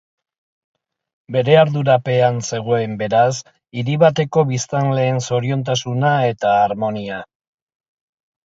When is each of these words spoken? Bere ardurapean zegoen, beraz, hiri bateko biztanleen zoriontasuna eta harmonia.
Bere 1.35 1.57
ardurapean 1.63 2.39
zegoen, 2.47 2.95
beraz, 3.01 3.35
hiri 3.81 3.99
bateko 4.05 4.45
biztanleen 4.53 5.23
zoriontasuna 5.31 6.15
eta 6.33 6.55
harmonia. 6.65 7.21